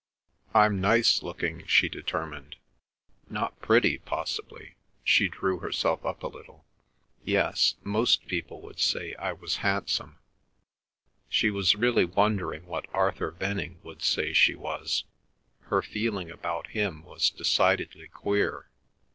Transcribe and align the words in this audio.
"I'm 0.55 0.81
nice 0.81 1.21
looking," 1.21 1.63
she 1.67 1.87
determined. 1.87 2.55
"Not 3.29 3.61
pretty—possibly," 3.61 4.73
she 5.03 5.27
drew 5.27 5.59
herself 5.59 6.03
up 6.03 6.23
a 6.23 6.27
little. 6.27 6.65
"Yes—most 7.23 8.25
people 8.25 8.61
would 8.61 8.79
say 8.79 9.13
I 9.19 9.31
was 9.33 9.57
handsome." 9.57 10.17
She 11.29 11.51
was 11.51 11.75
really 11.75 12.05
wondering 12.05 12.65
what 12.65 12.87
Arthur 12.91 13.29
Venning 13.29 13.79
would 13.83 14.01
say 14.01 14.33
she 14.33 14.55
was. 14.55 15.03
Her 15.65 15.83
feeling 15.83 16.31
about 16.31 16.69
him 16.71 17.03
was 17.03 17.29
decidedly 17.29 18.07
queer. 18.07 18.69